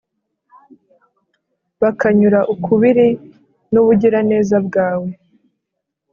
bakanyura 1.81 2.39
ukubiri 2.53 3.07
n’ubugiraneza 3.71 4.57
bwawe. 4.67 5.09